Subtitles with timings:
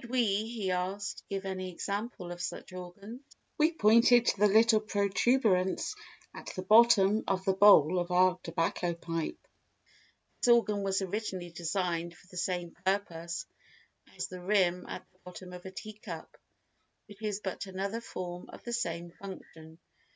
[0.00, 3.20] Could we, he asked, give any example of such organs?
[3.58, 5.94] We pointed to the little protuberance
[6.34, 9.38] at the bottom of the bowl of our tobacco pipe.
[10.40, 13.46] This organ was originally designed for the same purpose
[14.16, 16.36] as the rim at the bottom of a tea cup,
[17.06, 19.78] which is but another form of the same function.